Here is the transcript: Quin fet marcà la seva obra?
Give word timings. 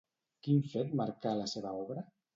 Quin 0.47 0.63
fet 0.71 0.95
marcà 1.03 1.37
la 1.43 1.47
seva 1.55 1.75
obra? 1.85 2.09